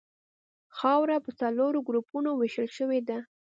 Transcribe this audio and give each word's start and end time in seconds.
خاوره 0.77 1.17
په 1.25 1.31
څلورو 1.39 1.79
ګروپونو 1.87 2.29
ویشل 2.33 2.67
شوې 2.77 2.99
ده 3.07 3.17